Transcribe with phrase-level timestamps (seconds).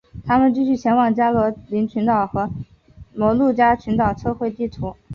[0.25, 2.49] 他们继续前往加罗林群岛和
[3.13, 4.95] 摩鹿加群岛测绘地图。